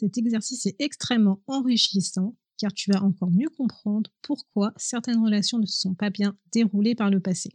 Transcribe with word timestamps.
Cet 0.00 0.16
exercice 0.16 0.64
est 0.64 0.76
extrêmement 0.78 1.42
enrichissant 1.46 2.34
car 2.56 2.72
tu 2.72 2.90
vas 2.90 3.02
encore 3.02 3.30
mieux 3.30 3.50
comprendre 3.50 4.10
pourquoi 4.22 4.72
certaines 4.78 5.22
relations 5.22 5.58
ne 5.58 5.66
se 5.66 5.78
sont 5.78 5.94
pas 5.94 6.08
bien 6.08 6.38
déroulées 6.52 6.94
par 6.94 7.10
le 7.10 7.20
passé. 7.20 7.50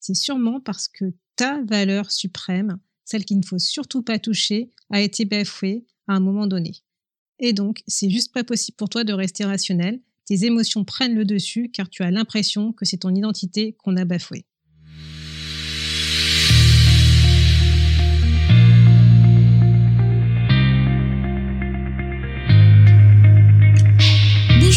C'est 0.00 0.14
sûrement 0.14 0.60
parce 0.60 0.88
que 0.88 1.14
ta 1.36 1.62
valeur 1.62 2.10
suprême, 2.10 2.80
celle 3.04 3.24
qu'il 3.24 3.38
ne 3.38 3.44
faut 3.44 3.60
surtout 3.60 4.02
pas 4.02 4.18
toucher, 4.18 4.72
a 4.90 5.00
été 5.00 5.24
bafouée 5.24 5.86
à 6.08 6.14
un 6.14 6.20
moment 6.20 6.48
donné. 6.48 6.82
Et 7.38 7.52
donc, 7.52 7.84
c'est 7.86 8.10
juste 8.10 8.34
pas 8.34 8.42
possible 8.42 8.74
pour 8.74 8.88
toi 8.88 9.04
de 9.04 9.12
rester 9.12 9.44
rationnel. 9.44 10.00
Tes 10.24 10.46
émotions 10.46 10.84
prennent 10.84 11.14
le 11.14 11.24
dessus 11.24 11.70
car 11.72 11.88
tu 11.88 12.02
as 12.02 12.10
l'impression 12.10 12.72
que 12.72 12.84
c'est 12.84 12.98
ton 12.98 13.14
identité 13.14 13.74
qu'on 13.74 13.96
a 13.96 14.04
bafouée. 14.04 14.46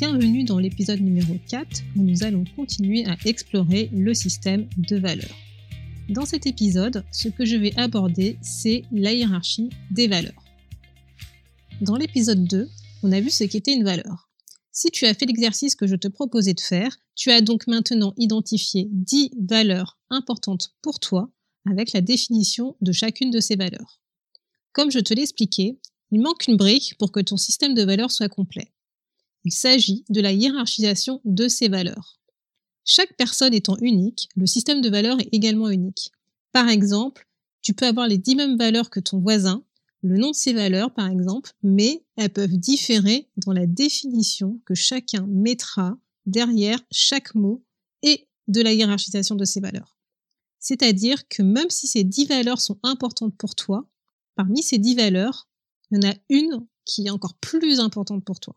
Bienvenue 0.00 0.44
dans 0.44 0.58
l'épisode 0.58 1.02
numéro 1.02 1.34
4 1.50 1.82
où 1.94 2.00
nous 2.00 2.22
allons 2.22 2.44
continuer 2.56 3.04
à 3.04 3.18
explorer 3.26 3.90
le 3.92 4.14
système 4.14 4.66
de 4.78 4.96
valeurs. 4.96 5.36
Dans 6.08 6.24
cet 6.24 6.46
épisode, 6.46 7.04
ce 7.12 7.28
que 7.28 7.44
je 7.44 7.56
vais 7.56 7.76
aborder, 7.76 8.38
c'est 8.40 8.84
la 8.92 9.12
hiérarchie 9.12 9.68
des 9.90 10.08
valeurs. 10.08 10.42
Dans 11.82 11.96
l'épisode 11.96 12.44
2, 12.44 12.66
on 13.02 13.12
a 13.12 13.20
vu 13.20 13.28
ce 13.28 13.44
qu'était 13.44 13.74
une 13.74 13.84
valeur. 13.84 14.30
Si 14.72 14.90
tu 14.90 15.04
as 15.04 15.12
fait 15.12 15.26
l'exercice 15.26 15.76
que 15.76 15.86
je 15.86 15.96
te 15.96 16.08
proposais 16.08 16.54
de 16.54 16.60
faire, 16.60 16.96
tu 17.14 17.30
as 17.30 17.42
donc 17.42 17.66
maintenant 17.66 18.14
identifié 18.16 18.88
10 18.92 19.32
valeurs 19.38 19.98
importantes 20.08 20.72
pour 20.80 20.98
toi 20.98 21.30
avec 21.70 21.92
la 21.92 22.00
définition 22.00 22.74
de 22.80 22.92
chacune 22.92 23.30
de 23.30 23.40
ces 23.40 23.56
valeurs. 23.56 24.00
Comme 24.72 24.90
je 24.90 25.00
te 25.00 25.12
l'ai 25.12 25.24
expliqué, 25.24 25.78
il 26.10 26.22
manque 26.22 26.46
une 26.46 26.56
brique 26.56 26.96
pour 26.98 27.12
que 27.12 27.20
ton 27.20 27.36
système 27.36 27.74
de 27.74 27.82
valeurs 27.82 28.10
soit 28.10 28.30
complet. 28.30 28.72
Il 29.44 29.52
s'agit 29.52 30.04
de 30.08 30.20
la 30.20 30.32
hiérarchisation 30.32 31.20
de 31.24 31.48
ces 31.48 31.68
valeurs. 31.68 32.20
Chaque 32.84 33.16
personne 33.16 33.54
étant 33.54 33.76
unique, 33.80 34.28
le 34.36 34.46
système 34.46 34.80
de 34.80 34.90
valeurs 34.90 35.20
est 35.20 35.28
également 35.32 35.70
unique. 35.70 36.12
Par 36.52 36.68
exemple, 36.68 37.26
tu 37.62 37.74
peux 37.74 37.86
avoir 37.86 38.08
les 38.08 38.18
10 38.18 38.36
mêmes 38.36 38.58
valeurs 38.58 38.90
que 38.90 39.00
ton 39.00 39.18
voisin, 39.20 39.64
le 40.02 40.18
nom 40.18 40.30
de 40.30 40.36
ces 40.36 40.52
valeurs 40.52 40.92
par 40.92 41.08
exemple, 41.08 41.52
mais 41.62 42.04
elles 42.16 42.32
peuvent 42.32 42.56
différer 42.56 43.28
dans 43.36 43.52
la 43.52 43.66
définition 43.66 44.60
que 44.64 44.74
chacun 44.74 45.26
mettra 45.28 45.96
derrière 46.26 46.80
chaque 46.90 47.34
mot 47.34 47.62
et 48.02 48.28
de 48.48 48.62
la 48.62 48.72
hiérarchisation 48.72 49.36
de 49.36 49.44
ces 49.44 49.60
valeurs. 49.60 49.96
C'est-à-dire 50.58 51.26
que 51.28 51.42
même 51.42 51.70
si 51.70 51.86
ces 51.86 52.04
dix 52.04 52.26
valeurs 52.26 52.60
sont 52.60 52.78
importantes 52.82 53.36
pour 53.36 53.54
toi, 53.54 53.88
parmi 54.34 54.62
ces 54.62 54.78
dix 54.78 54.94
valeurs, 54.94 55.48
il 55.90 56.02
y 56.02 56.06
en 56.06 56.10
a 56.10 56.14
une 56.28 56.66
qui 56.84 57.06
est 57.06 57.10
encore 57.10 57.34
plus 57.34 57.80
importante 57.80 58.24
pour 58.24 58.40
toi. 58.40 58.56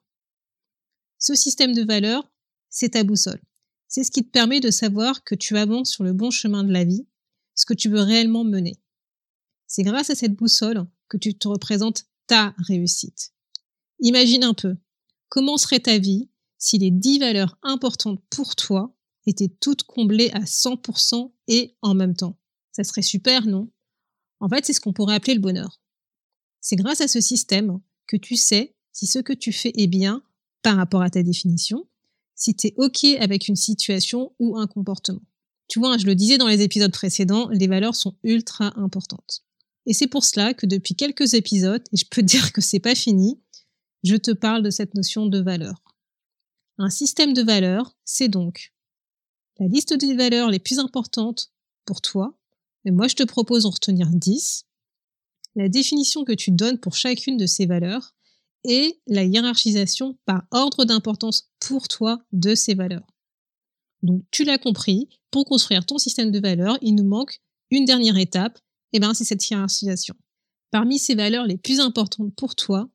Ce 1.26 1.36
système 1.36 1.74
de 1.74 1.86
valeurs, 1.86 2.30
c'est 2.70 2.90
ta 2.90 3.04
boussole. 3.06 3.42
C'est 3.88 4.04
ce 4.04 4.12
qui 4.12 4.26
te 4.26 4.30
permet 4.30 4.60
de 4.60 4.72
savoir 4.72 5.24
que 5.24 5.36
tu 5.36 5.56
avances 5.56 5.90
sur 5.90 6.04
le 6.04 6.12
bon 6.12 6.32
chemin 6.32 6.66
de 6.66 6.74
la 6.74 6.84
vie, 6.84 7.08
ce 7.56 7.66
que 7.66 7.74
tu 7.74 7.88
veux 7.88 8.02
réellement 8.02 8.44
mener. 8.44 8.78
C'est 9.66 9.83
grâce 9.83 10.10
à 10.10 10.16
cette 10.16 10.36
boussole 10.36 10.86
que 11.08 11.16
tu 11.16 11.33
te 11.33 11.48
représentes 11.48 12.08
ta 12.28 12.54
réussite. 12.58 13.32
Imagine 14.00 14.44
un 14.44 14.54
peu, 14.54 14.76
comment 15.30 15.56
serait 15.56 15.80
ta 15.80 15.98
vie 15.98 16.30
si 16.58 16.78
les 16.78 16.92
10 16.92 17.20
valeurs 17.20 17.58
importantes 17.64 18.22
pour 18.30 18.58
toi 18.58 18.94
étaient 19.26 19.56
toutes 19.62 19.83
comblées 19.83 20.32
à 20.32 20.42
100% 20.42 21.32
et 21.48 21.78
en 21.82 21.95
même 21.95 22.17
temps? 22.17 22.38
Ça 22.73 22.83
serait 22.83 23.02
super, 23.02 23.48
non? 23.48 23.72
En 24.42 24.50
fait, 24.50 24.66
c'est 24.66 24.73
ce 24.73 24.82
qu'on 24.82 24.92
pourrait 24.92 25.16
appeler 25.16 25.36
le 25.36 25.39
bonheur. 25.39 25.82
C'est 26.60 26.76
grâce 26.76 27.00
à 27.00 27.08
ce 27.08 27.22
système 27.22 27.80
que 28.08 28.17
tu 28.17 28.36
sais 28.36 28.76
si 28.92 29.08
ce 29.08 29.20
que 29.20 29.32
tu 29.32 29.54
fais 29.54 29.72
est 29.78 29.88
bien 29.88 30.22
par 30.64 30.78
rapport 30.78 31.02
à 31.02 31.10
ta 31.10 31.22
définition, 31.22 31.86
si 32.36 32.56
tu 32.56 32.68
es 32.68 32.74
OK 32.78 33.04
avec 33.20 33.48
une 33.48 33.56
situation 33.56 34.34
ou 34.40 34.58
un 34.58 34.68
comportement. 34.68 35.22
Tu 35.68 35.80
vois, 35.80 35.98
je 35.98 36.06
le 36.06 36.16
disais 36.16 36.38
dans 36.38 36.48
les 36.48 36.62
épisodes 36.62 36.92
précédents, 36.92 37.50
les 37.50 37.68
valeurs 37.68 37.96
sont 37.96 38.16
ultra 38.24 38.74
importantes. 38.80 39.44
Et 39.86 39.94
c'est 39.94 40.08
pour 40.08 40.24
cela 40.24 40.54
que 40.54 40.66
depuis 40.66 40.96
quelques 40.96 41.34
épisodes, 41.34 41.84
et 41.92 41.98
je 41.98 42.06
peux 42.10 42.22
te 42.22 42.26
dire 42.26 42.52
que 42.52 42.62
c'est 42.62 42.80
pas 42.80 42.96
fini, 42.96 43.40
je 44.04 44.16
te 44.16 44.32
parle 44.32 44.64
de 44.64 44.70
cette 44.70 44.96
notion 44.96 45.28
de 45.28 45.40
valeur. 45.40 45.82
Un 46.78 46.90
système 46.90 47.34
de 47.34 47.44
valeurs, 47.44 47.95
c'est 48.04 48.30
donc 48.30 48.74
la 49.60 49.68
liste 49.68 49.94
des 49.94 50.16
valeurs 50.16 50.50
les 50.50 50.60
plus 50.60 50.80
importantes 50.80 51.52
pour 51.86 52.02
toi, 52.02 52.38
et 52.86 52.92
moi 52.92 53.08
je 53.08 53.16
te 53.16 53.24
propose 53.24 53.64
d'en 53.64 53.70
retenir 53.70 54.10
10, 54.10 54.66
la 55.56 55.70
définition 55.70 56.26
que 56.26 56.34
tu 56.34 56.52
donnes 56.52 56.80
pour 56.80 56.95
chacune 56.95 57.38
de 57.38 57.45
ces 57.45 57.66
valeurs, 57.66 58.16
et 58.64 59.00
la 59.08 59.24
hiérarchisation 59.24 60.18
par 60.26 60.44
ordre 60.52 60.86
d'importance 60.86 61.50
pour 61.60 61.88
toi 61.88 62.22
de 62.32 62.56
ces 62.56 62.74
valeurs. 62.74 63.08
Donc 64.02 64.24
tu 64.32 64.44
l'as 64.44 64.58
compris, 64.58 65.10
pour 65.32 65.46
construire 65.46 65.86
ton 65.86 65.98
système 65.98 66.32
de 66.32 66.40
valeurs, 66.40 66.78
il 66.82 66.96
nous 66.96 67.06
manque 67.06 67.42
une 67.72 67.86
dernière 67.86 68.18
étape, 68.18 68.60
eh 68.92 69.00
ben, 69.00 69.14
c'est 69.14 69.24
cette 69.24 69.50
hiérarchisation. 69.50 70.16
Parmi 70.72 71.00
ces 71.00 71.16
valeurs 71.16 71.46
les 71.46 71.58
plus 71.58 71.80
importantes 71.80 72.36
pour 72.36 72.56
toi, 72.56 72.90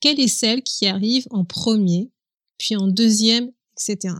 quelle 0.00 0.20
est 0.20 0.28
celle 0.28 0.62
qui 0.62 0.86
arrive 0.86 1.26
en 1.30 1.44
premier, 1.44 2.10
puis 2.58 2.76
en 2.76 2.86
deuxième, 2.86 3.52
etc. 3.76 4.14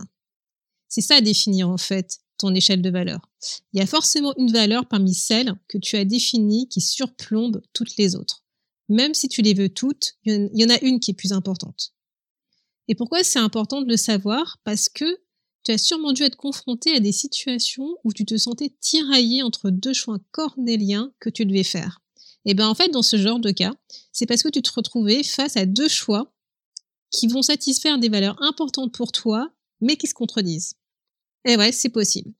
C'est 0.87 1.01
ça 1.01 1.15
à 1.15 1.21
définir 1.21 1.69
en 1.69 1.77
fait 1.77 2.19
ton 2.37 2.53
échelle 2.53 2.81
de 2.81 2.89
valeurs. 2.89 3.29
Il 3.73 3.79
y 3.79 3.83
a 3.83 3.87
forcément 3.87 4.33
une 4.37 4.51
valeur 4.51 4.87
parmi 4.87 5.13
celles 5.13 5.53
que 5.67 5.77
tu 5.77 5.95
as 5.95 6.05
définies 6.05 6.69
qui 6.69 6.81
surplombe 6.81 7.61
toutes 7.73 7.97
les 7.97 8.15
autres. 8.15 8.43
Même 8.89 9.13
si 9.13 9.27
tu 9.27 9.41
les 9.41 9.53
veux 9.53 9.69
toutes, 9.69 10.13
il 10.25 10.49
y 10.53 10.65
en 10.65 10.69
a 10.69 10.79
une 10.81 10.99
qui 10.99 11.11
est 11.11 11.15
plus 11.15 11.33
importante. 11.33 11.93
Et 12.87 12.95
pourquoi 12.95 13.23
c'est 13.23 13.39
important 13.39 13.81
de 13.81 13.89
le 13.89 13.97
savoir? 13.97 14.59
Parce 14.63 14.87
que 14.89 15.05
tu 15.63 15.71
as 15.71 15.77
sûrement 15.77 16.13
dû 16.13 16.23
être 16.23 16.37
confronté 16.37 16.95
à 16.95 17.01
des 17.01 17.11
situations 17.11 17.97
où 18.03 18.13
tu 18.13 18.25
te 18.25 18.37
sentais 18.37 18.73
tiraillé 18.79 19.43
entre 19.43 19.69
deux 19.69 19.93
choix 19.93 20.19
cornéliens 20.31 21.11
que 21.19 21.29
tu 21.29 21.45
devais 21.45 21.63
faire. 21.63 22.01
Et 22.45 22.53
bien 22.53 22.69
en 22.69 22.75
fait, 22.75 22.89
dans 22.89 23.01
ce 23.01 23.17
genre 23.17 23.39
de 23.39 23.51
cas, 23.51 23.73
c'est 24.13 24.25
parce 24.25 24.41
que 24.41 24.49
tu 24.49 24.61
te 24.61 24.71
retrouvais 24.73 25.23
face 25.23 25.57
à 25.57 25.65
deux 25.65 25.89
choix 25.89 26.33
qui 27.11 27.27
vont 27.27 27.41
satisfaire 27.41 27.99
des 27.99 28.09
valeurs 28.09 28.41
importantes 28.41 28.93
pour 28.93 29.11
toi, 29.11 29.51
mais 29.81 29.97
qui 29.97 30.07
se 30.07 30.13
contredisent. 30.13 30.75
Et 31.45 31.57
ouais, 31.57 31.71
c'est 31.73 31.89
possible. 31.89 32.33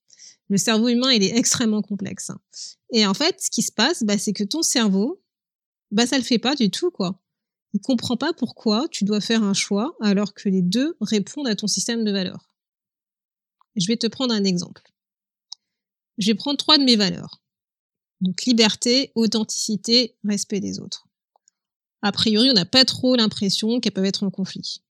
Le 0.50 0.58
cerveau 0.58 0.88
humain, 0.88 1.12
il 1.12 1.24
est 1.24 1.36
extrêmement 1.36 1.82
complexe. 1.82 2.30
Hein. 2.30 2.40
Et 2.94 3.06
en 3.06 3.14
fait, 3.14 3.42
ce 3.42 3.50
qui 3.50 3.62
se 3.62 3.72
passe, 3.72 4.04
bah, 4.04 4.18
c'est 4.18 4.34
que 4.34 4.46
ton 4.46 4.62
cerveau, 4.62 5.22
bah, 5.92 6.06
ça 6.06 6.18
le 6.18 6.24
fait 6.24 6.40
pas 6.40 6.56
du 6.56 6.70
tout, 6.70 6.92
quoi. 6.92 7.20
Il 7.74 7.82
comprend 7.82 8.18
pas 8.18 8.34
pourquoi 8.34 8.88
tu 8.90 9.04
dois 9.04 9.22
faire 9.22 9.44
un 9.44 9.54
choix 9.54 9.96
alors 10.02 10.34
que 10.34 10.50
les 10.50 10.62
deux 10.62 10.96
répondent 11.02 11.48
à 11.48 11.56
ton 11.56 11.68
système 11.68 12.04
de 12.04 12.12
valeurs. 12.12 12.50
Je 13.76 13.88
vais 13.88 13.98
te 13.98 14.08
prendre 14.08 14.34
un 14.34 14.44
exemple. 14.44 14.82
Je 16.18 16.28
vais 16.28 16.36
prendre 16.36 16.58
trois 16.58 16.78
de 16.78 16.84
mes 16.84 16.96
valeurs. 16.96 17.42
Donc 18.22 18.46
liberté, 18.46 19.12
authenticité, 19.16 20.16
respect 20.24 20.60
des 20.60 20.80
autres. 20.80 21.08
A 22.02 22.12
priori, 22.12 22.50
on 22.50 22.54
n'a 22.54 22.66
pas 22.66 22.86
trop 22.86 23.16
l'impression 23.16 23.80
qu'elles 23.80 23.94
peuvent 23.94 24.06
être 24.06 24.24
en 24.24 24.32
conflit. 24.32 24.82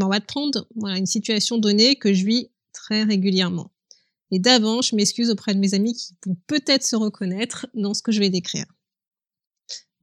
on 0.00 0.08
va 0.08 0.20
te 0.20 0.26
prendre 0.26 0.66
une 0.76 1.06
situation 1.06 1.58
donnée 1.58 1.96
que 1.96 2.12
je 2.12 2.26
vis 2.26 2.50
très 2.72 3.04
régulièrement. 3.04 3.70
Et 4.30 4.38
d'avant, 4.38 4.82
je 4.82 4.96
m'excuse 4.96 5.30
auprès 5.30 5.54
de 5.54 5.60
mes 5.60 5.74
amis 5.74 5.94
qui 5.94 6.14
vont 6.26 6.36
peut-être 6.46 6.84
se 6.84 6.96
reconnaître 6.96 7.66
dans 7.74 7.94
ce 7.94 8.02
que 8.02 8.12
je 8.12 8.20
vais 8.20 8.30
décrire. 8.30 8.66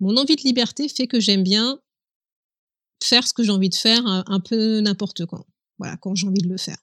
Mon 0.01 0.17
envie 0.17 0.35
de 0.35 0.41
liberté 0.41 0.89
fait 0.89 1.07
que 1.07 1.19
j'aime 1.19 1.43
bien 1.43 1.79
faire 3.03 3.27
ce 3.27 3.33
que 3.33 3.43
j'ai 3.43 3.51
envie 3.51 3.69
de 3.69 3.75
faire 3.75 4.05
un 4.05 4.39
peu 4.39 4.79
n'importe 4.81 5.25
quand. 5.25 5.45
Voilà, 5.77 5.95
quand 5.97 6.15
j'ai 6.15 6.27
envie 6.27 6.41
de 6.41 6.49
le 6.49 6.57
faire. 6.57 6.77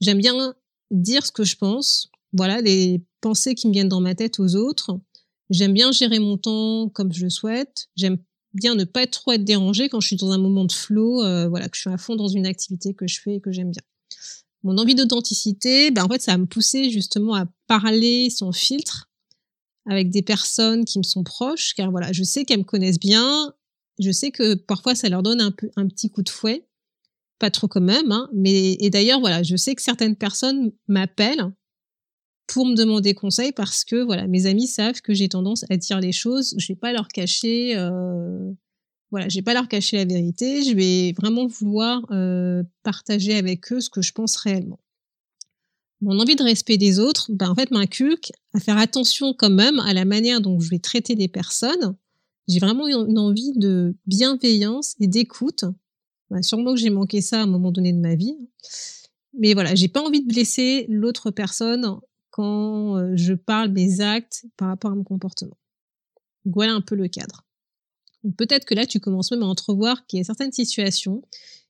J'aime 0.00 0.18
bien 0.18 0.54
dire 0.90 1.26
ce 1.26 1.32
que 1.32 1.44
je 1.44 1.56
pense, 1.56 2.10
voilà, 2.32 2.60
les 2.60 3.02
pensées 3.20 3.54
qui 3.54 3.66
me 3.66 3.72
viennent 3.72 3.88
dans 3.88 4.00
ma 4.00 4.14
tête 4.14 4.38
aux 4.38 4.54
autres. 4.54 4.98
J'aime 5.50 5.72
bien 5.72 5.90
gérer 5.90 6.20
mon 6.20 6.36
temps 6.36 6.88
comme 6.88 7.12
je 7.12 7.24
le 7.24 7.30
souhaite. 7.30 7.88
J'aime 7.96 8.18
bien 8.54 8.74
ne 8.74 8.84
pas 8.84 9.06
trop 9.06 9.32
être 9.32 9.44
dérangée 9.44 9.88
quand 9.88 10.00
je 10.00 10.06
suis 10.08 10.16
dans 10.16 10.30
un 10.30 10.38
moment 10.38 10.64
de 10.64 10.72
flow, 10.72 11.22
euh, 11.22 11.48
voilà, 11.48 11.68
que 11.68 11.76
je 11.76 11.82
suis 11.82 11.90
à 11.90 11.98
fond 11.98 12.16
dans 12.16 12.28
une 12.28 12.46
activité 12.46 12.94
que 12.94 13.06
je 13.06 13.20
fais 13.20 13.34
et 13.36 13.40
que 13.40 13.52
j'aime 13.52 13.70
bien. 13.70 13.82
Mon 14.62 14.78
envie 14.78 14.94
d'authenticité, 14.94 15.90
ben 15.90 16.04
en 16.04 16.08
fait, 16.08 16.22
ça 16.22 16.32
va 16.32 16.38
me 16.38 16.46
pousser 16.46 16.90
justement 16.90 17.34
à 17.34 17.46
parler 17.66 18.30
sans 18.30 18.52
filtre 18.52 19.08
avec 19.86 20.10
des 20.10 20.22
personnes 20.22 20.84
qui 20.84 20.98
me 20.98 21.04
sont 21.04 21.24
proches, 21.24 21.74
car 21.74 21.90
voilà, 21.90 22.12
je 22.12 22.22
sais 22.22 22.44
qu'elles 22.44 22.60
me 22.60 22.64
connaissent 22.64 22.98
bien. 22.98 23.52
Je 23.98 24.10
sais 24.10 24.30
que 24.30 24.54
parfois 24.54 24.94
ça 24.94 25.08
leur 25.08 25.22
donne 25.22 25.40
un 25.40 25.52
peu 25.52 25.70
un 25.76 25.86
petit 25.86 26.10
coup 26.10 26.22
de 26.22 26.28
fouet, 26.28 26.66
pas 27.38 27.50
trop 27.50 27.68
quand 27.68 27.80
même, 27.80 28.12
hein, 28.12 28.28
mais 28.34 28.76
et 28.80 28.90
d'ailleurs 28.90 29.20
voilà, 29.20 29.42
je 29.42 29.56
sais 29.56 29.74
que 29.74 29.82
certaines 29.82 30.16
personnes 30.16 30.72
m'appellent 30.88 31.52
pour 32.46 32.66
me 32.66 32.74
demander 32.74 33.14
conseil 33.14 33.52
parce 33.52 33.84
que 33.84 33.96
voilà, 33.96 34.26
mes 34.26 34.46
amis 34.46 34.66
savent 34.66 35.00
que 35.00 35.14
j'ai 35.14 35.28
tendance 35.28 35.64
à 35.70 35.76
dire 35.76 36.00
les 36.00 36.12
choses, 36.12 36.54
je 36.58 36.68
vais 36.68 36.76
pas 36.76 36.92
leur 36.92 37.08
cacher, 37.08 37.76
euh, 37.76 38.52
voilà, 39.10 39.28
je 39.28 39.36
vais 39.36 39.42
pas 39.42 39.54
leur 39.54 39.68
cacher 39.68 39.96
la 39.96 40.04
vérité, 40.04 40.62
je 40.62 40.74
vais 40.74 41.12
vraiment 41.12 41.46
vouloir 41.46 42.02
euh, 42.10 42.62
partager 42.82 43.36
avec 43.36 43.72
eux 43.72 43.80
ce 43.80 43.90
que 43.90 44.02
je 44.02 44.12
pense 44.12 44.36
réellement. 44.36 44.78
Mon 46.02 46.20
envie 46.20 46.36
de 46.36 46.42
respect 46.42 46.76
des 46.76 46.98
autres, 46.98 47.30
ben 47.30 47.50
en 47.50 47.54
fait 47.54 47.70
m'inculque 47.70 48.30
à 48.52 48.60
faire 48.60 48.76
attention 48.76 49.34
quand 49.36 49.50
même 49.50 49.80
à 49.80 49.94
la 49.94 50.04
manière 50.04 50.40
dont 50.40 50.60
je 50.60 50.68
vais 50.68 50.78
traiter 50.78 51.14
des 51.14 51.28
personnes. 51.28 51.96
J'ai 52.48 52.58
vraiment 52.58 52.86
une 52.86 53.18
envie 53.18 53.52
de 53.56 53.94
bienveillance 54.06 54.94
et 55.00 55.06
d'écoute. 55.06 55.64
Ben, 56.30 56.42
sûrement 56.42 56.74
que 56.74 56.80
j'ai 56.80 56.90
manqué 56.90 57.20
ça 57.20 57.40
à 57.40 57.42
un 57.44 57.46
moment 57.46 57.72
donné 57.72 57.92
de 57.92 57.98
ma 57.98 58.14
vie. 58.14 58.36
Mais 59.38 59.54
voilà, 59.54 59.74
j'ai 59.74 59.88
pas 59.88 60.02
envie 60.02 60.22
de 60.22 60.28
blesser 60.28 60.86
l'autre 60.88 61.30
personne 61.30 61.98
quand 62.30 62.96
euh, 62.96 63.12
je 63.14 63.32
parle 63.32 63.70
mes 63.70 64.00
actes 64.00 64.44
par 64.56 64.68
rapport 64.68 64.92
à 64.92 64.94
mon 64.94 65.04
comportement. 65.04 65.56
voilà 66.44 66.72
un 66.72 66.80
peu 66.80 66.94
le 66.94 67.08
cadre. 67.08 67.44
Peut-être 68.36 68.64
que 68.64 68.74
là, 68.74 68.86
tu 68.86 69.00
commences 69.00 69.30
même 69.30 69.42
à 69.42 69.46
entrevoir 69.46 70.06
qu'il 70.06 70.18
y 70.18 70.20
a 70.20 70.24
certaines 70.24 70.52
situations 70.52 71.22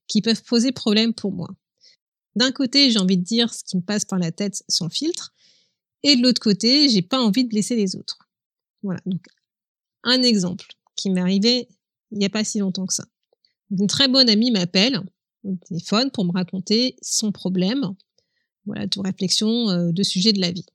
qui 0.09 0.23
peuvent 0.23 0.43
poser 0.43 0.73
problème 0.73 1.13
pour 1.13 1.33
moi. 1.33 1.49
D'un 2.37 2.53
côté, 2.53 2.91
j'ai 2.91 2.99
envie 2.99 3.17
de 3.17 3.25
dire 3.25 3.53
ce 3.53 3.65
qui 3.65 3.77
me 3.77 3.83
passe 3.83 4.05
par 4.05 4.19
la 4.19 4.31
tête 4.31 4.63
sans 4.69 4.89
filtre, 4.89 5.35
et 6.03 6.17
de 6.17 6.23
l'autre 6.23 6.41
côté, 6.41 6.89
j'ai 6.89 7.03
pas 7.03 7.21
envie 7.21 7.45
de 7.45 7.49
blesser 7.49 7.75
les 7.75 7.97
autres. 7.97 8.19
Voilà. 8.83 9.01
Donc, 9.07 9.25
un 10.05 10.23
exemple 10.23 10.67
qui 10.95 11.11
m'est 11.11 11.21
arrivé 11.21 11.69
il 12.13 12.19
n'y 12.19 12.25
a 12.25 12.31
pas 12.31 12.45
si 12.45 12.59
longtemps 12.59 12.87
que 12.87 12.95
ça. 12.95 13.05
Une 13.71 13.87
très 13.87 14.09
bonne 14.09 14.29
amie 14.29 14.51
m'appelle 14.51 15.01
au 15.45 15.55
téléphone 15.69 16.11
pour 16.11 16.25
me 16.25 16.33
raconter 16.33 16.97
son 17.03 17.33
problème 17.33 17.95
voilà, 18.65 18.87
de 18.87 19.01
réflexion 19.01 19.71
euh, 19.71 19.93
de 19.93 20.03
sujet 20.03 20.33
de 20.33 20.41
la 20.41 20.51
vie. 20.51 20.67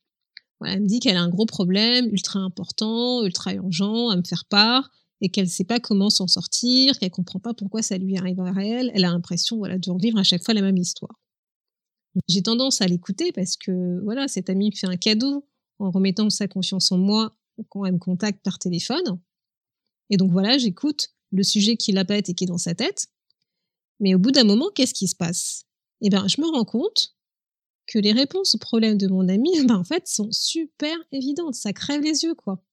Voilà, 0.59 0.75
elle 0.75 0.81
me 0.81 0.87
dit 0.87 0.99
qu'elle 0.99 1.17
a 1.17 1.21
un 1.21 1.29
gros 1.29 1.45
problème 1.45 2.07
ultra 2.11 2.39
important, 2.39 3.23
ultra 3.23 3.53
urgent 3.53 4.09
à 4.09 4.15
me 4.15 4.23
faire 4.23 4.45
part 4.45 4.89
et 5.21 5.29
qu'elle 5.29 5.45
ne 5.45 5.49
sait 5.49 5.63
pas 5.63 5.79
comment 5.79 6.09
s'en 6.09 6.27
sortir, 6.27 6.97
qu'elle 6.99 7.11
comprend 7.11 7.39
pas 7.39 7.53
pourquoi 7.53 7.81
ça 7.81 7.97
lui 7.97 8.17
arrive 8.17 8.39
à 8.39 8.53
elle. 8.63 8.91
Elle 8.93 9.05
a 9.05 9.11
l'impression 9.11 9.57
voilà, 9.57 9.77
de 9.77 9.89
revivre 9.89 10.17
à 10.17 10.23
chaque 10.23 10.43
fois 10.43 10.53
la 10.53 10.61
même 10.61 10.77
histoire. 10.77 11.20
J'ai 12.27 12.41
tendance 12.41 12.81
à 12.81 12.87
l'écouter 12.87 13.31
parce 13.31 13.57
que 13.57 13.99
voilà, 14.03 14.27
cette 14.27 14.49
amie 14.49 14.69
me 14.69 14.75
fait 14.75 14.87
un 14.87 14.97
cadeau 14.97 15.47
en 15.79 15.91
remettant 15.91 16.29
sa 16.29 16.47
confiance 16.47 16.91
en 16.91 16.97
moi 16.97 17.35
quand 17.69 17.85
elle 17.85 17.93
me 17.93 17.99
contacte 17.99 18.43
par 18.43 18.59
téléphone. 18.59 19.19
Et 20.09 20.17
donc 20.17 20.31
voilà, 20.31 20.57
j'écoute 20.57 21.09
le 21.31 21.43
sujet 21.43 21.77
qui 21.77 21.91
l'appelle 21.91 22.23
et 22.27 22.33
qui 22.33 22.43
est 22.43 22.47
dans 22.47 22.57
sa 22.57 22.75
tête. 22.75 23.07
Mais 23.99 24.15
au 24.15 24.19
bout 24.19 24.31
d'un 24.31 24.43
moment, 24.43 24.69
qu'est-ce 24.73 24.93
qui 24.93 25.07
se 25.07 25.15
passe? 25.15 25.65
Eh 26.01 26.09
bien, 26.09 26.27
je 26.27 26.41
me 26.41 26.47
rends 26.47 26.65
compte 26.65 27.15
que 27.87 27.99
les 27.99 28.11
réponses 28.11 28.55
aux 28.55 28.59
problèmes 28.59 28.97
de 28.97 29.07
mon 29.07 29.27
ami, 29.29 29.51
ben, 29.65 29.77
en 29.77 29.83
fait, 29.83 30.07
sont 30.07 30.29
super 30.31 30.97
évidentes. 31.11 31.55
Ça 31.55 31.71
crève 31.73 32.01
les 32.01 32.23
yeux, 32.23 32.35
quoi. 32.35 32.63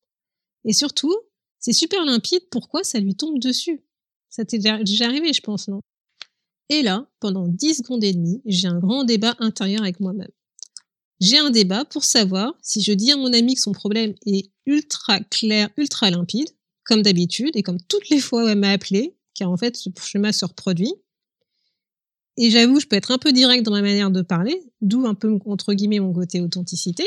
Et 0.64 0.72
surtout, 0.72 1.14
c'est 1.58 1.72
super 1.72 2.04
limpide 2.04 2.48
pourquoi 2.50 2.84
ça 2.84 2.98
lui 2.98 3.14
tombe 3.14 3.38
dessus? 3.38 3.84
Ça 4.28 4.44
t'est 4.44 4.58
déjà 4.58 5.06
arrivé, 5.06 5.32
je 5.32 5.40
pense, 5.40 5.68
non? 5.68 5.80
Et 6.70 6.82
là, 6.82 7.06
pendant 7.20 7.48
10 7.48 7.76
secondes 7.76 8.04
et 8.04 8.12
demie, 8.12 8.42
j'ai 8.44 8.68
un 8.68 8.78
grand 8.78 9.04
débat 9.04 9.34
intérieur 9.38 9.82
avec 9.82 10.00
moi-même. 10.00 10.30
J'ai 11.20 11.38
un 11.38 11.50
débat 11.50 11.84
pour 11.84 12.04
savoir 12.04 12.54
si 12.62 12.82
je 12.82 12.92
dis 12.92 13.10
à 13.10 13.16
mon 13.16 13.32
ami 13.32 13.54
que 13.54 13.60
son 13.60 13.72
problème 13.72 14.14
est 14.26 14.50
ultra 14.66 15.20
clair, 15.20 15.70
ultra 15.76 16.10
limpide, 16.10 16.48
comme 16.84 17.02
d'habitude, 17.02 17.56
et 17.56 17.62
comme 17.62 17.80
toutes 17.88 18.08
les 18.10 18.20
fois 18.20 18.44
où 18.44 18.48
elle 18.48 18.58
m'a 18.58 18.70
appelé, 18.70 19.16
car 19.34 19.50
en 19.50 19.56
fait, 19.56 19.76
ce 19.76 19.90
chemin 20.00 20.32
se 20.32 20.44
reproduit, 20.44 20.94
et 22.40 22.50
j'avoue, 22.50 22.78
je 22.78 22.86
peux 22.86 22.94
être 22.94 23.10
un 23.10 23.18
peu 23.18 23.32
direct 23.32 23.64
dans 23.64 23.72
ma 23.72 23.82
manière 23.82 24.12
de 24.12 24.22
parler, 24.22 24.62
d'où 24.80 25.06
un 25.06 25.14
peu, 25.14 25.38
entre 25.44 25.74
guillemets, 25.74 25.98
mon 25.98 26.12
côté 26.12 26.40
authenticité. 26.40 27.04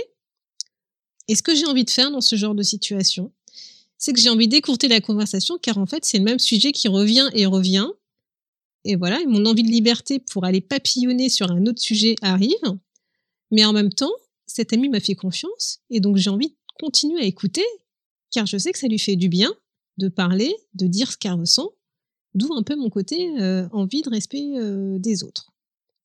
Et 1.29 1.35
ce 1.35 1.41
que 1.41 1.55
j'ai 1.55 1.65
envie 1.65 1.85
de 1.85 1.89
faire 1.89 2.11
dans 2.11 2.19
ce 2.19 2.35
genre 2.35 2.53
de 2.53 2.63
situation, 2.63 3.31
c'est 3.97 4.11
que 4.11 4.19
j'ai 4.19 4.29
envie 4.29 4.49
d'écourter 4.49 4.89
la 4.89 4.99
conversation, 4.99 5.57
car 5.57 5.77
en 5.77 5.85
fait, 5.85 6.03
c'est 6.03 6.17
le 6.17 6.25
même 6.25 6.37
sujet 6.37 6.73
qui 6.73 6.89
revient 6.89 7.29
et 7.33 7.45
revient. 7.45 7.87
Et 8.83 8.95
voilà, 8.95 9.19
mon 9.27 9.45
envie 9.45 9.63
de 9.63 9.69
liberté 9.69 10.19
pour 10.19 10.45
aller 10.45 10.61
papillonner 10.61 11.29
sur 11.29 11.51
un 11.51 11.65
autre 11.65 11.81
sujet 11.81 12.15
arrive. 12.21 12.55
Mais 13.51 13.65
en 13.65 13.73
même 13.73 13.91
temps, 13.91 14.11
cet 14.47 14.73
ami 14.73 14.89
m'a 14.89 14.99
fait 14.99 15.15
confiance, 15.15 15.79
et 15.89 15.99
donc 15.99 16.17
j'ai 16.17 16.29
envie 16.29 16.49
de 16.49 16.55
continuer 16.79 17.21
à 17.21 17.25
écouter, 17.25 17.65
car 18.31 18.45
je 18.45 18.57
sais 18.57 18.71
que 18.71 18.79
ça 18.79 18.87
lui 18.87 18.99
fait 18.99 19.15
du 19.15 19.29
bien 19.29 19.53
de 19.97 20.07
parler, 20.07 20.53
de 20.73 20.87
dire 20.87 21.11
ce 21.11 21.17
qu'elle 21.17 21.33
ressent, 21.33 21.71
D'où 22.33 22.53
un 22.53 22.63
peu 22.63 22.75
mon 22.75 22.89
côté 22.89 23.29
euh, 23.39 23.67
envie 23.71 24.01
de 24.01 24.09
respect 24.09 24.53
euh, 24.55 24.97
des 24.99 25.23
autres. 25.23 25.51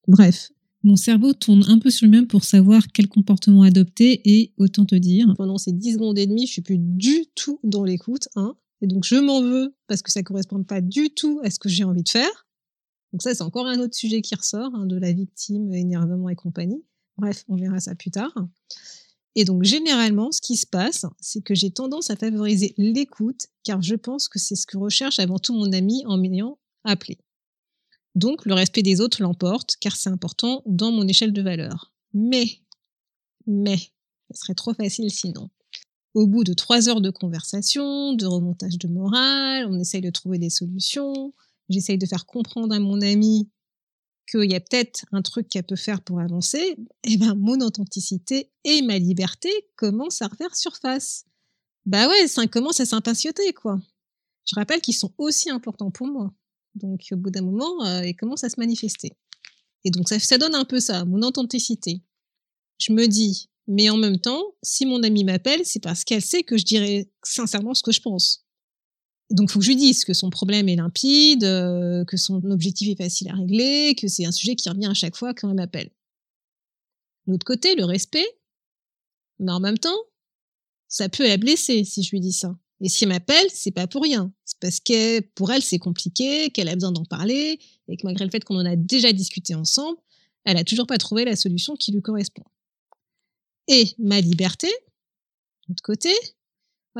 Bref. 0.08 0.50
Mon 0.82 0.96
cerveau 0.96 1.32
tourne 1.32 1.64
un 1.68 1.78
peu 1.78 1.90
sur 1.90 2.06
lui-même 2.06 2.28
pour 2.28 2.44
savoir 2.44 2.86
quel 2.92 3.08
comportement 3.08 3.62
adopter 3.62 4.20
et 4.24 4.52
autant 4.56 4.84
te 4.84 4.94
dire. 4.94 5.32
Pendant 5.36 5.58
ces 5.58 5.72
10 5.72 5.94
secondes 5.94 6.18
et 6.18 6.26
demie, 6.26 6.46
je 6.46 6.52
suis 6.52 6.62
plus 6.62 6.78
du 6.78 7.26
tout 7.34 7.58
dans 7.64 7.82
l'écoute. 7.82 8.28
Hein, 8.36 8.54
et 8.82 8.86
donc 8.86 9.04
je 9.04 9.16
m'en 9.16 9.40
veux 9.40 9.74
parce 9.88 10.02
que 10.02 10.12
ça 10.12 10.22
correspond 10.22 10.62
pas 10.62 10.80
du 10.80 11.10
tout 11.10 11.40
à 11.42 11.50
ce 11.50 11.58
que 11.58 11.68
j'ai 11.68 11.82
envie 11.82 12.02
de 12.02 12.08
faire. 12.08 12.45
Donc 13.16 13.22
ça, 13.22 13.34
c'est 13.34 13.42
encore 13.42 13.64
un 13.64 13.80
autre 13.80 13.94
sujet 13.94 14.20
qui 14.20 14.34
ressort, 14.34 14.74
hein, 14.74 14.84
de 14.84 14.98
la 14.98 15.10
victime, 15.10 15.72
énervement 15.72 16.28
et 16.28 16.34
compagnie. 16.34 16.84
Bref, 17.16 17.46
on 17.48 17.56
verra 17.56 17.80
ça 17.80 17.94
plus 17.94 18.10
tard. 18.10 18.34
Et 19.34 19.46
donc, 19.46 19.62
généralement, 19.62 20.32
ce 20.32 20.42
qui 20.42 20.54
se 20.54 20.66
passe, 20.66 21.06
c'est 21.18 21.40
que 21.40 21.54
j'ai 21.54 21.70
tendance 21.70 22.10
à 22.10 22.16
favoriser 22.16 22.74
l'écoute, 22.76 23.46
car 23.64 23.80
je 23.80 23.94
pense 23.94 24.28
que 24.28 24.38
c'est 24.38 24.54
ce 24.54 24.66
que 24.66 24.76
recherche 24.76 25.18
avant 25.18 25.38
tout 25.38 25.54
mon 25.54 25.72
ami 25.72 26.02
en 26.04 26.18
m'ayant 26.18 26.58
appelé. 26.84 27.16
Donc, 28.14 28.44
le 28.44 28.52
respect 28.52 28.82
des 28.82 29.00
autres 29.00 29.22
l'emporte, 29.22 29.76
car 29.80 29.96
c'est 29.96 30.10
important 30.10 30.62
dans 30.66 30.92
mon 30.92 31.08
échelle 31.08 31.32
de 31.32 31.40
valeur. 31.40 31.94
Mais, 32.12 32.60
mais, 33.46 33.78
ce 34.30 34.42
serait 34.42 34.54
trop 34.54 34.74
facile 34.74 35.10
sinon. 35.10 35.48
Au 36.12 36.26
bout 36.26 36.44
de 36.44 36.52
trois 36.52 36.90
heures 36.90 37.00
de 37.00 37.08
conversation, 37.08 38.12
de 38.12 38.26
remontage 38.26 38.76
de 38.76 38.88
morale, 38.88 39.66
on 39.70 39.80
essaye 39.80 40.02
de 40.02 40.10
trouver 40.10 40.38
des 40.38 40.50
solutions, 40.50 41.32
j'essaye 41.68 41.98
de 41.98 42.06
faire 42.06 42.26
comprendre 42.26 42.74
à 42.74 42.78
mon 42.78 43.00
ami 43.00 43.50
qu'il 44.30 44.50
y 44.50 44.54
a 44.54 44.60
peut-être 44.60 45.04
un 45.12 45.22
truc 45.22 45.48
qu'elle 45.48 45.64
peut 45.64 45.76
faire 45.76 46.02
pour 46.02 46.20
avancer, 46.20 46.76
eh 47.04 47.16
ben 47.16 47.34
mon 47.34 47.60
authenticité 47.60 48.50
et 48.64 48.82
ma 48.82 48.98
liberté 48.98 49.50
commencent 49.76 50.22
à 50.22 50.28
refaire 50.28 50.54
surface. 50.56 51.24
Bah 51.84 52.08
ouais, 52.08 52.26
ça 52.26 52.46
commence 52.48 52.80
à 52.80 52.86
s'impatienter, 52.86 53.52
quoi. 53.52 53.80
Je 54.44 54.56
rappelle 54.56 54.80
qu'ils 54.80 54.96
sont 54.96 55.12
aussi 55.18 55.50
importants 55.50 55.90
pour 55.90 56.08
moi. 56.08 56.32
Donc 56.74 57.06
au 57.12 57.16
bout 57.16 57.30
d'un 57.30 57.42
moment, 57.42 57.84
euh, 57.84 58.04
ils 58.04 58.16
commencent 58.16 58.44
à 58.44 58.50
se 58.50 58.58
manifester. 58.58 59.12
Et 59.84 59.90
donc 59.90 60.08
ça, 60.08 60.18
ça 60.18 60.38
donne 60.38 60.54
un 60.54 60.64
peu 60.64 60.80
ça, 60.80 61.04
mon 61.04 61.22
authenticité. 61.22 62.02
Je 62.78 62.92
me 62.92 63.06
dis, 63.06 63.48
mais 63.68 63.88
en 63.90 63.96
même 63.96 64.18
temps, 64.18 64.42
si 64.62 64.86
mon 64.86 65.02
amie 65.02 65.24
m'appelle, 65.24 65.64
c'est 65.64 65.82
parce 65.82 66.04
qu'elle 66.04 66.22
sait 66.22 66.42
que 66.42 66.56
je 66.56 66.64
dirais 66.64 67.10
sincèrement 67.24 67.74
ce 67.74 67.82
que 67.82 67.92
je 67.92 68.00
pense. 68.00 68.45
Donc, 69.30 69.50
faut 69.50 69.58
que 69.58 69.64
je 69.64 69.70
lui 69.70 69.76
dise 69.76 70.04
que 70.04 70.14
son 70.14 70.30
problème 70.30 70.68
est 70.68 70.76
limpide, 70.76 71.44
euh, 71.44 72.04
que 72.04 72.16
son 72.16 72.42
objectif 72.50 72.88
est 72.88 73.02
facile 73.02 73.28
à 73.28 73.34
régler, 73.34 73.94
que 73.96 74.06
c'est 74.06 74.24
un 74.24 74.32
sujet 74.32 74.54
qui 74.54 74.68
revient 74.68 74.86
à 74.86 74.94
chaque 74.94 75.16
fois 75.16 75.34
quand 75.34 75.48
elle 75.48 75.56
m'appelle. 75.56 75.90
De 77.26 77.32
l'autre 77.32 77.44
côté, 77.44 77.74
le 77.74 77.84
respect, 77.84 78.26
mais 79.40 79.50
en 79.50 79.60
même 79.60 79.78
temps, 79.78 79.98
ça 80.88 81.08
peut 81.08 81.26
la 81.26 81.36
blesser 81.36 81.84
si 81.84 82.02
je 82.02 82.10
lui 82.10 82.20
dis 82.20 82.32
ça. 82.32 82.56
Et 82.80 82.88
si 82.88 83.04
elle 83.04 83.10
m'appelle, 83.10 83.46
c'est 83.52 83.70
pas 83.70 83.86
pour 83.86 84.02
rien. 84.02 84.32
C'est 84.44 84.58
parce 84.60 84.80
que 84.80 85.20
pour 85.34 85.50
elle, 85.50 85.62
c'est 85.62 85.78
compliqué, 85.78 86.50
qu'elle 86.50 86.68
a 86.68 86.74
besoin 86.74 86.92
d'en 86.92 87.04
parler, 87.04 87.58
et 87.88 87.96
que 87.96 88.02
malgré 88.04 88.24
le 88.24 88.30
fait 88.30 88.44
qu'on 88.44 88.56
en 88.56 88.66
a 88.66 88.76
déjà 88.76 89.12
discuté 89.12 89.54
ensemble, 89.54 89.98
elle 90.44 90.56
a 90.56 90.64
toujours 90.64 90.86
pas 90.86 90.98
trouvé 90.98 91.24
la 91.24 91.36
solution 91.36 91.74
qui 91.74 91.92
lui 91.92 92.02
correspond. 92.02 92.44
Et 93.68 93.94
ma 93.98 94.20
liberté, 94.20 94.68
de 94.68 95.72
l'autre 95.72 95.82
côté, 95.82 96.10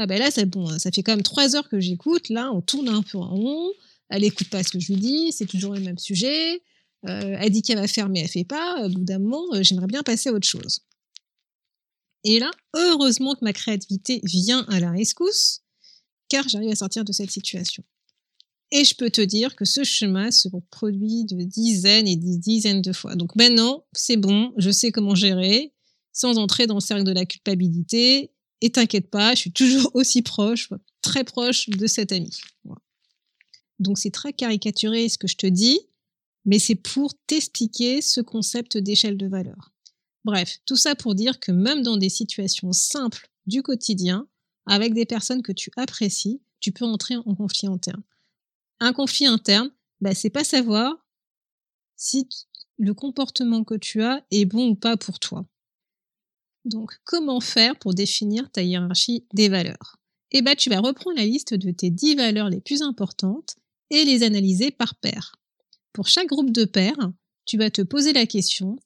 Ben 0.05 0.19
là, 0.19 0.31
c'est 0.31 0.45
bon, 0.45 0.79
ça 0.79 0.91
fait 0.91 1.03
quand 1.03 1.13
même 1.13 1.23
trois 1.23 1.57
heures 1.57 1.69
que 1.69 1.81
j'écoute. 1.81 2.29
Là, 2.29 2.53
on 2.53 2.61
tourne 2.61 2.89
un 2.89 3.03
peu 3.03 3.17
en 3.17 3.35
rond. 3.35 3.71
Elle 4.11 4.25
écoute 4.25 4.51
pas 4.51 4.63
ce 4.63 4.71
que 4.71 4.79
je 4.79 4.93
lui 4.93 5.01
dis. 5.01 5.33
C'est 5.33 5.47
toujours 5.47 5.73
le 5.73 5.81
même 5.81 5.99
sujet. 5.99 6.61
Euh, 7.09 7.37
elle 7.41 7.51
dit 7.51 7.63
qu'elle 7.63 7.79
va 7.79 7.89
faire, 7.89 8.09
mais 8.09 8.21
elle 8.21 8.29
fait 8.29 8.45
pas. 8.45 8.85
Au 8.85 8.91
bout 8.91 9.05
d'un 9.05 9.19
moment, 9.19 9.55
euh, 9.55 9.63
j'aimerais 9.63 9.87
bien 9.87 10.03
passer 10.03 10.29
à 10.29 10.33
autre 10.33 10.47
chose. 10.47 10.81
Et 12.25 12.39
là, 12.39 12.51
heureusement 12.75 13.35
que 13.35 13.45
ma 13.45 13.53
créativité 13.53 14.21
vient 14.25 14.65
à 14.69 14.81
la 14.81 14.91
rescousse, 14.91 15.61
car 16.29 16.49
j'arrive 16.49 16.71
à 16.71 16.77
sortir 16.77 17.05
de 17.05 17.13
cette 17.13 17.31
situation. 17.31 17.85
Et 18.73 18.85
je 18.85 18.95
peux 18.97 19.11
te 19.11 19.21
dire 19.21 19.55
que 19.55 19.65
ce 19.65 19.85
chemin 19.85 20.31
se 20.31 20.49
produit 20.71 21.25
de 21.25 21.43
dizaines 21.45 22.09
et 22.09 22.17
des 22.17 22.37
dizaines 22.37 22.83
de 22.83 22.93
fois. 22.93 23.15
Donc 23.15 23.37
maintenant, 23.37 23.85
c'est 23.93 24.17
bon, 24.17 24.53
je 24.57 24.71
sais 24.71 24.91
comment 24.91 25.15
gérer, 25.15 25.73
sans 26.13 26.37
entrer 26.37 26.67
dans 26.67 26.75
le 26.75 26.81
cercle 26.81 27.05
de 27.05 27.13
la 27.13 27.27
culpabilité 27.27 28.33
et 28.61 28.71
t'inquiète 28.71 29.11
pas, 29.11 29.35
je 29.35 29.41
suis 29.41 29.53
toujours 29.53 29.91
aussi 29.95 30.23
proche, 30.23 30.71
très 31.03 31.25
proche 31.25 31.69
de 31.69 31.87
cet 31.87 32.13
ami. 32.13 32.31
Donc 33.79 33.99
c'est 33.99 34.11
très 34.11 34.33
caricaturé 34.33 35.09
ce 35.09 35.19
que 35.19 35.29
je 35.29 35.37
te 35.37 35.47
dis, 35.47 35.81
mais 36.45 36.59
c'est 36.59 36.77
pour 36.77 37.13
t'expliquer 37.27 38.01
ce 38.01 38.21
concept 38.21 38.79
d'échelle 38.79 39.17
de 39.17 39.27
valeur. 39.27 39.73
Bref, 40.25 40.59
tout 40.65 40.77
ça 40.77 40.95
pour 40.95 41.15
dire 41.15 41.39
que 41.39 41.53
même 41.53 41.83
dans 41.83 41.97
des 41.97 42.09
situations 42.09 42.73
simples 42.73 43.29
du 43.47 43.63
quotidien, 43.63 44.27
avec 44.67 44.95
des 44.95 45.07
personnes 45.07 45.43
que 45.43 45.53
tu 45.53 45.71
apprécies, 45.77 46.41
tu 46.61 46.73
peux 46.73 46.85
entrer 46.85 47.17
en 47.17 47.35
conflit 47.35 47.69
interne. 47.69 48.03
Un 48.81 48.93
conflit 48.93 49.27
interne, 49.27 49.71
bah, 50.01 50.15
c'est 50.15 50.31
pas 50.31 50.45
savoir 50.45 50.95
si 51.97 52.29
le 52.79 52.93
comportement 52.93 53.65
que 53.65 53.75
tu 53.75 54.03
as 54.03 54.25
est 54.31 54.45
bon 54.45 54.71
ou 54.71 54.75
pas 54.75 54.97
pour 54.97 55.19
toi. 55.19 55.47
Donc, 56.67 56.99
comment 57.05 57.41
faire 57.41 57.79
pour 57.79 57.95
définir 57.95 58.51
ta 58.51 58.61
hiérarchie 58.61 59.25
des 59.33 59.49
valeurs? 59.49 60.01
Eh 60.33 60.43
bien, 60.43 60.57
tu 60.57 60.69
vas 60.69 60.81
reprendre 60.81 61.17
la 61.17 61.25
liste 61.25 61.55
de 61.55 61.71
tes 61.71 61.91
10 61.91 62.17
valeurs 62.17 62.51
les 62.51 62.61
plus 62.61 62.83
importantes 62.83 63.55
et 63.91 64.05
les 64.05 64.25
analyser 64.25 64.73
par 64.73 64.97
paire. 64.97 65.37
Pour 65.93 66.09
chaque 66.09 66.27
groupe 66.27 66.51
de 66.51 66.65
paires, 66.65 67.13
tu 67.45 67.57
vas 67.57 67.71
te 67.71 67.83
poser 67.83 68.13
la 68.13 68.27
question 68.27 68.77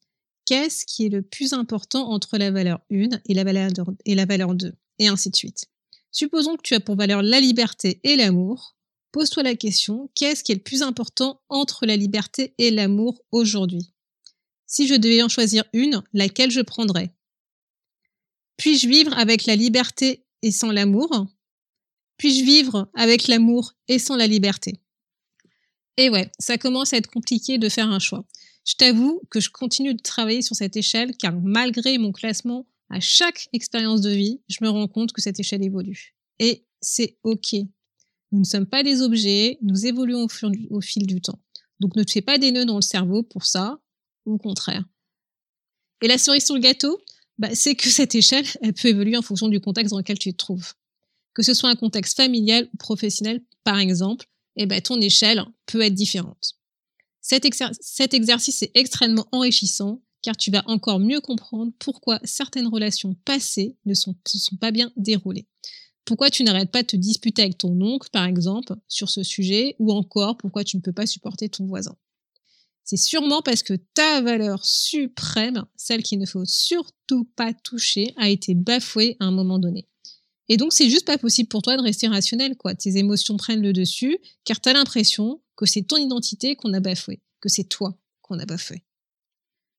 qu'est-ce 0.45 0.85
qui 0.85 1.07
est 1.07 1.09
le 1.09 1.23
plus 1.23 1.55
important 1.55 2.11
entre 2.11 2.37
la 2.37 2.51
valeur 2.51 2.81
1 2.93 3.09
et 3.25 3.33
la 3.33 3.45
valeur, 3.45 3.71
et 4.05 4.15
la 4.15 4.27
valeur 4.27 4.55
2 4.55 4.75
Et 4.99 5.09
ainsi 5.09 5.31
de 5.31 5.37
suite. 5.37 5.65
Supposons 6.13 6.57
que 6.57 6.63
tu 6.63 6.75
as 6.75 6.81
pour 6.81 6.97
valeur 6.97 7.23
la 7.23 7.41
liberté 7.41 7.99
et 8.05 8.17
l'amour. 8.17 8.77
Pose-toi 9.11 9.43
la 9.43 9.55
question 9.55 10.11
qu'est-ce 10.15 10.45
qui 10.45 10.53
est 10.53 10.57
le 10.57 10.63
plus 10.63 10.83
important 10.83 11.41
entre 11.49 11.87
la 11.87 11.97
liberté 11.97 12.53
et 12.59 12.71
l'amour 12.71 13.23
aujourd'hui? 13.33 13.95
Si 14.67 14.87
je 14.87 14.95
devais 14.95 15.23
en 15.23 15.31
choisir 15.31 15.65
une, 15.73 16.03
laquelle 16.13 16.51
je 16.51 16.61
prendrais? 16.61 17.15
Puis-je 18.61 18.89
vivre 18.89 19.19
avec 19.19 19.47
la 19.47 19.57
liberté 19.57 20.27
et 20.43 20.51
sans 20.51 20.71
l'amour? 20.71 21.27
Puis-je 22.19 22.45
vivre 22.45 22.91
avec 22.95 23.27
l'amour 23.27 23.73
et 23.89 23.99
sans 23.99 24.17
la 24.17 24.27
liberté? 24.27 24.83
Et 25.97 26.11
ouais, 26.11 26.31
ça 26.39 26.59
commence 26.59 26.93
à 26.93 26.99
être 26.99 27.11
compliqué 27.11 27.57
de 27.57 27.71
faire 27.71 27.89
un 27.89 27.99
choix. 27.99 28.27
Je 28.67 28.75
t'avoue 28.75 29.23
que 29.31 29.41
je 29.41 29.49
continue 29.49 29.95
de 29.95 30.03
travailler 30.03 30.43
sur 30.43 30.55
cette 30.55 30.77
échelle 30.77 31.17
car 31.17 31.33
malgré 31.41 31.97
mon 31.97 32.13
classement 32.13 32.67
à 32.91 33.01
chaque 33.01 33.49
expérience 33.55 34.03
de 34.03 34.11
vie, 34.11 34.43
je 34.51 34.59
me 34.61 34.69
rends 34.69 34.89
compte 34.89 35.13
que 35.13 35.23
cette 35.23 35.41
échelle 35.41 35.65
évolue. 35.65 36.15
Et 36.39 36.67
c'est 36.83 37.17
OK. 37.23 37.55
Nous 38.31 38.41
ne 38.41 38.45
sommes 38.45 38.67
pas 38.67 38.83
des 38.83 39.01
objets, 39.01 39.57
nous 39.63 39.87
évoluons 39.87 40.27
au, 40.69 40.81
fil 40.83 41.07
du 41.07 41.23
temps. 41.23 41.41
Donc 41.81 41.97
ne 41.97 42.03
te 42.03 42.13
fais 42.13 42.21
pas 42.21 42.37
des 42.37 42.53
nœuds 42.53 42.67
dans 42.67 42.77
le 42.77 42.83
cerveau 42.83 43.23
pour 43.23 43.47
ça, 43.47 43.81
au 44.27 44.37
contraire. 44.37 44.85
Et 46.03 46.09
la 46.09 46.19
cerise 46.19 46.45
sur 46.45 46.57
le 46.57 46.61
gâteau, 46.61 47.01
bah, 47.41 47.49
c'est 47.55 47.75
que 47.75 47.89
cette 47.89 48.15
échelle, 48.15 48.45
elle 48.61 48.75
peut 48.75 48.89
évoluer 48.89 49.17
en 49.17 49.23
fonction 49.23 49.49
du 49.49 49.61
contexte 49.61 49.93
dans 49.93 49.99
lequel 49.99 50.19
tu 50.19 50.31
te 50.33 50.37
trouves. 50.37 50.75
Que 51.33 51.43
ce 51.43 51.55
soit 51.55 51.71
un 51.71 51.75
contexte 51.75 52.15
familial 52.15 52.69
ou 52.75 52.77
professionnel, 52.77 53.43
par 53.65 53.79
exemple, 53.79 54.27
eh 54.57 54.67
ben, 54.67 54.83
ton 54.83 55.01
échelle 55.01 55.43
peut 55.65 55.81
être 55.81 55.95
différente. 55.95 56.59
Cet, 57.23 57.45
exercice 57.47 58.63
est 58.63 58.71
extrêmement 58.75 59.27
enrichissant 59.33 60.03
car 60.21 60.37
tu 60.37 60.51
vas 60.51 60.63
encore 60.67 61.01
mieux 61.01 61.23
comprendre 61.23 61.73
pourquoi 61.79 62.21
certaines 62.25 62.67
relations 62.67 63.15
passées 63.25 63.75
ne 63.87 63.95
se 63.95 64.13
sont 64.27 64.57
pas 64.57 64.71
bien 64.71 64.93
déroulées. 64.97 65.47
Pourquoi 66.05 66.29
tu 66.29 66.45
n'arrêtes 66.45 66.71
pas 66.71 66.83
de 66.83 66.89
te 66.89 66.97
disputer 66.97 67.41
avec 67.41 67.57
ton 67.57 67.81
oncle, 67.81 68.11
par 68.11 68.27
exemple, 68.27 68.75
sur 68.87 69.09
ce 69.09 69.23
sujet, 69.23 69.77
ou 69.79 69.93
encore 69.93 70.37
pourquoi 70.37 70.63
tu 70.63 70.77
ne 70.77 70.83
peux 70.83 70.93
pas 70.93 71.07
supporter 71.07 71.49
ton 71.49 71.65
voisin. 71.67 71.97
C'est 72.91 72.97
sûrement 72.97 73.41
parce 73.41 73.63
que 73.63 73.75
ta 73.95 74.21
valeur 74.21 74.65
suprême, 74.65 75.65
celle 75.77 76.03
qu'il 76.03 76.19
ne 76.19 76.27
faut 76.27 76.45
surtout 76.45 77.23
pas 77.37 77.55
toucher, 77.55 78.13
a 78.17 78.29
été 78.29 78.57
bafouée 78.57 79.17
à 79.21 79.27
un 79.27 79.31
moment 79.31 79.61
donné. 79.61 79.87
Et 80.49 80.57
donc, 80.57 80.73
c'est 80.73 80.91
juste 80.91 81.07
pas 81.07 81.17
possible 81.17 81.49
pour 81.49 81.63
toi 81.63 81.77
de 81.77 81.83
rester 81.83 82.09
rationnel, 82.09 82.57
quoi. 82.57 82.75
Tes 82.75 82.97
émotions 82.97 83.37
prennent 83.37 83.63
le 83.63 83.73
dessus, 83.73 84.19
car 84.43 84.61
tu 84.61 84.71
as 84.71 84.73
l'impression 84.73 85.41
que 85.55 85.67
c'est 85.67 85.83
ton 85.83 85.99
identité 85.99 86.57
qu'on 86.57 86.75
a 86.75 86.81
bafouée, 86.81 87.23
que 87.41 87.49
c'est 87.49 87.63
toi 87.63 87.97
qu'on 88.23 88.41
a 88.41 88.45
bafoué. 88.45 88.83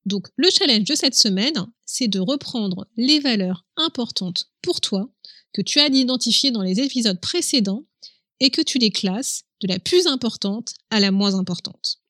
Donc, 0.06 0.28
le 0.36 0.48
challenge 0.48 0.84
de 0.84 0.94
cette 0.94 1.14
semaine, 1.14 1.66
c'est 1.84 2.08
de 2.08 2.18
reprendre 2.18 2.88
les 2.96 3.20
valeurs 3.20 3.66
importantes 3.76 4.48
pour 4.62 4.80
toi 4.80 5.12
que 5.52 5.60
tu 5.60 5.80
as 5.80 5.88
identifiées 5.88 6.50
dans 6.50 6.62
les 6.62 6.80
épisodes 6.80 7.20
précédents 7.20 7.84
et 8.40 8.48
que 8.48 8.62
tu 8.62 8.78
les 8.78 8.90
classes 8.90 9.42
de 9.60 9.68
la 9.68 9.78
plus 9.78 10.06
importante 10.06 10.72
à 10.88 10.98
la 10.98 11.10
moins 11.10 11.34
importante. 11.34 12.01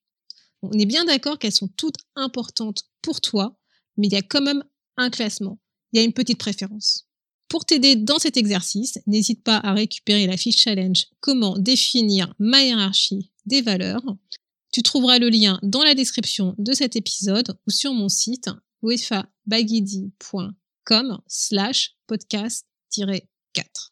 On 0.62 0.72
est 0.72 0.86
bien 0.86 1.04
d'accord 1.04 1.38
qu'elles 1.38 1.52
sont 1.52 1.70
toutes 1.76 1.98
importantes 2.14 2.84
pour 3.02 3.20
toi, 3.20 3.58
mais 3.96 4.06
il 4.06 4.12
y 4.12 4.16
a 4.16 4.22
quand 4.22 4.42
même 4.42 4.64
un 4.96 5.10
classement. 5.10 5.58
Il 5.92 5.98
y 5.98 6.00
a 6.00 6.04
une 6.04 6.12
petite 6.12 6.38
préférence. 6.38 7.06
Pour 7.48 7.66
t'aider 7.66 7.96
dans 7.96 8.18
cet 8.18 8.38
exercice, 8.38 8.98
n'hésite 9.06 9.44
pas 9.44 9.58
à 9.58 9.74
récupérer 9.74 10.26
la 10.26 10.38
fiche 10.38 10.62
challenge 10.62 11.06
Comment 11.20 11.58
définir 11.58 12.32
ma 12.38 12.62
hiérarchie 12.62 13.30
des 13.44 13.60
valeurs. 13.60 14.02
Tu 14.72 14.82
trouveras 14.82 15.18
le 15.18 15.28
lien 15.28 15.58
dans 15.62 15.82
la 15.82 15.94
description 15.94 16.54
de 16.56 16.72
cet 16.72 16.96
épisode 16.96 17.58
ou 17.66 17.70
sur 17.70 17.92
mon 17.92 18.08
site 18.08 18.48
wefabagidi.com 18.80 21.20
slash 21.26 21.94
podcast-4. 22.06 23.91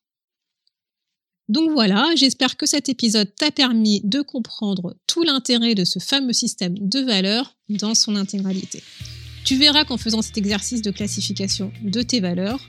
Donc 1.51 1.73
voilà, 1.73 2.13
j'espère 2.15 2.57
que 2.57 2.65
cet 2.65 2.89
épisode 2.89 3.35
t'a 3.35 3.51
permis 3.51 4.03
de 4.05 4.21
comprendre 4.21 4.95
tout 5.09 5.25
l'intérêt 5.25 5.75
de 5.75 5.85
ce 5.85 5.99
fameux 5.99 6.33
système 6.33 6.75
de 6.79 7.01
valeurs 7.01 7.57
dans 7.69 7.97
son 7.97 8.15
intégralité. 8.15 8.85
Tu 9.45 9.57
verras 9.57 9.85
qu'en 9.85 9.97
faisant 9.97 10.23
cet 10.23 10.39
exercice 10.39 10.81
de 10.81 10.93
classification 10.93 11.73
de 11.83 12.03
tes 12.03 12.21
valeurs, 12.21 12.61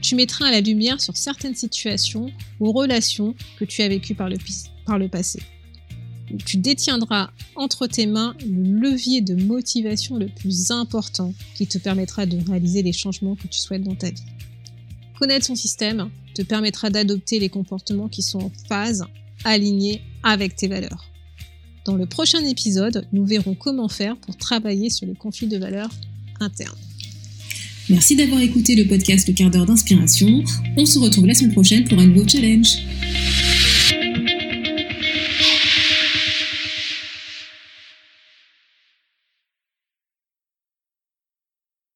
tu 0.00 0.14
mettras 0.14 0.46
à 0.46 0.52
la 0.52 0.62
lumière 0.62 1.02
sur 1.02 1.18
certaines 1.18 1.54
situations 1.54 2.32
ou 2.60 2.72
relations 2.72 3.34
que 3.58 3.66
tu 3.66 3.82
as 3.82 3.88
vécues 3.88 4.14
par 4.14 4.30
le, 4.30 4.38
par 4.86 4.98
le 4.98 5.08
passé. 5.08 5.42
Tu 6.46 6.56
détiendras 6.56 7.28
entre 7.56 7.88
tes 7.88 8.06
mains 8.06 8.34
le 8.40 8.88
levier 8.88 9.20
de 9.20 9.34
motivation 9.34 10.16
le 10.16 10.28
plus 10.28 10.70
important 10.70 11.34
qui 11.56 11.66
te 11.66 11.76
permettra 11.76 12.24
de 12.24 12.38
réaliser 12.48 12.80
les 12.82 12.94
changements 12.94 13.36
que 13.36 13.48
tu 13.48 13.58
souhaites 13.58 13.82
dans 13.82 13.96
ta 13.96 14.08
vie. 14.08 14.22
Connaître 15.20 15.44
son 15.44 15.54
système 15.54 16.08
te 16.34 16.40
permettra 16.40 16.88
d'adopter 16.88 17.38
les 17.38 17.50
comportements 17.50 18.08
qui 18.08 18.22
sont 18.22 18.38
en 18.38 18.52
phase, 18.68 19.04
alignés 19.44 20.00
avec 20.22 20.56
tes 20.56 20.66
valeurs. 20.66 21.04
Dans 21.84 21.94
le 21.94 22.06
prochain 22.06 22.42
épisode, 22.46 23.06
nous 23.12 23.26
verrons 23.26 23.54
comment 23.54 23.88
faire 23.88 24.16
pour 24.16 24.38
travailler 24.38 24.88
sur 24.88 25.06
les 25.06 25.14
conflits 25.14 25.46
de 25.46 25.58
valeurs 25.58 25.90
internes. 26.40 26.78
Merci 27.90 28.16
d'avoir 28.16 28.40
écouté 28.40 28.74
le 28.74 28.86
podcast 28.86 29.28
Le 29.28 29.34
quart 29.34 29.50
d'heure 29.50 29.66
d'inspiration. 29.66 30.42
On 30.78 30.86
se 30.86 30.98
retrouve 30.98 31.26
la 31.26 31.34
semaine 31.34 31.52
prochaine 31.52 31.84
pour 31.84 31.98
un 31.98 32.06
nouveau 32.06 32.26
challenge. 32.26 32.78